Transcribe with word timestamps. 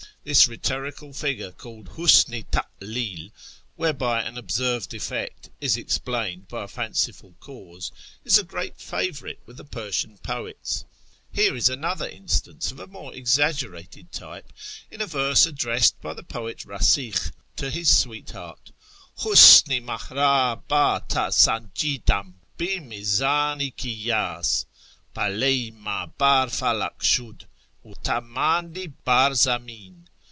This 0.23 0.47
rhetorical 0.47 1.13
figure 1.13 1.51
(called" 1.51 1.89
husn 1.97 2.35
i 2.37 2.43
talil"), 2.43 3.31
whereljy 3.79 4.21
an 4.27 4.37
observed 4.37 4.93
effect 4.93 5.49
is 5.59 5.75
explained 5.75 6.47
by 6.47 6.63
a 6.63 6.67
fanciful 6.67 7.33
cause, 7.39 7.91
is 8.23 8.37
a 8.37 8.43
great 8.43 8.79
favourite 8.79 9.39
with 9.47 9.57
the 9.57 9.65
Persian 9.65 10.19
poets. 10.19 10.85
Here 11.33 11.55
is 11.55 11.69
another 11.69 12.07
instance 12.07 12.71
of 12.71 12.79
a 12.79 12.85
more 12.85 13.15
exaggerated 13.15 14.11
type, 14.11 14.53
in 14.91 15.01
a 15.01 15.07
verse 15.07 15.47
addressed 15.47 15.99
by 16.01 16.13
the 16.13 16.21
"poet 16.21 16.65
Easikh 16.67 17.31
to 17.55 17.71
his 17.71 17.89
sweetheart 17.89 18.71
—"Husn 19.23 19.73
i 19.75 19.79
mah 19.79 19.95
rd 19.95 20.67
bd 20.67 21.07
tH 21.07 21.25
sanjidam 21.33 22.33
hi 22.59 22.63
viizdn 22.63 23.59
i 23.59 23.71
kiyds: 23.75 24.67
Pcdle' 25.15 25.69
i 25.71 25.71
mah 25.71 26.05
bar 26.05 26.45
falak 26.45 27.01
shud, 27.01 27.47
fc 27.83 27.95
tfc 28.03 28.27
mdndl 28.31 28.93
bar 29.03 29.31
zamin!" 29.31 29.97